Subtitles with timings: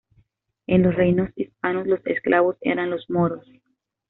[0.65, 3.45] En los reinos hispanos los esclavos eran los moros.